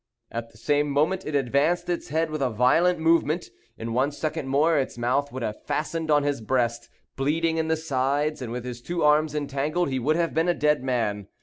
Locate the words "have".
5.43-5.63, 10.15-10.33